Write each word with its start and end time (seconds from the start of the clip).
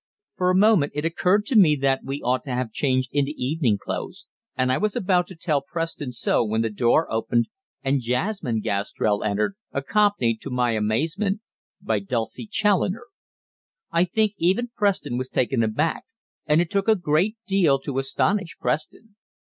For 0.35 0.49
a 0.49 0.55
moment 0.57 0.93
it 0.95 1.05
occurred 1.05 1.45
to 1.45 1.55
me 1.55 1.75
that 1.75 2.03
we 2.03 2.23
ought 2.23 2.43
to 2.45 2.55
have 2.55 2.71
changed 2.71 3.11
into 3.13 3.33
evening 3.37 3.77
clothes, 3.77 4.25
and 4.57 4.71
I 4.71 4.79
was 4.79 4.95
about 4.95 5.27
to 5.27 5.35
tell 5.35 5.61
Preston 5.61 6.11
so 6.11 6.43
when 6.43 6.61
the 6.63 6.71
door 6.71 7.05
opened 7.13 7.49
and 7.83 8.01
Jasmine 8.01 8.61
Gastrell 8.61 9.23
entered, 9.23 9.57
accompanied, 9.71 10.41
to 10.41 10.49
my 10.49 10.71
amazement, 10.71 11.41
by 11.83 11.99
Dulcie 11.99 12.47
Challoner. 12.47 13.05
I 13.91 14.05
think 14.05 14.33
even 14.39 14.71
Preston 14.75 15.19
was 15.19 15.29
taken 15.29 15.61
aback 15.61 16.05
and 16.47 16.61
it 16.61 16.71
took 16.71 16.87
a 16.87 16.95
great 16.95 17.37
deal 17.45 17.77
to 17.81 17.99
astonish 17.99 18.57
Preston. 18.57 19.17